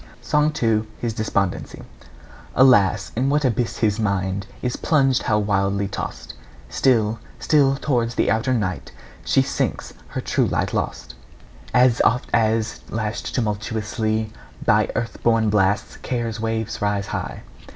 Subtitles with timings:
[0.19, 0.87] SONG II.
[0.97, 1.83] HIS DESPONDENCY.
[2.55, 3.11] Alas!
[3.15, 6.33] in what abyss his mind Is plunged, how wildly tossed!
[6.69, 8.91] Still, still towards the outer night
[9.23, 11.13] She sinks, her true light lost,
[11.71, 14.33] As oft as, lashed tumultuously
[14.65, 17.43] By earth born blasts, care's waves rise high.